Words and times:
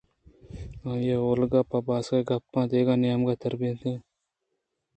آئیءَ 0.91 1.21
اولگا 1.25 1.61
ءِ 1.77 1.85
باسک 1.87 2.21
گپت 2.29 2.53
ءُدگہ 2.61 2.95
نیمگے 3.01 3.35
ترّینت 3.41 3.81